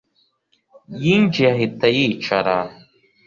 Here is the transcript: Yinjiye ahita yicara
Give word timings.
Yinjiye 1.03 1.47
ahita 1.53 1.87
yicara 1.95 2.55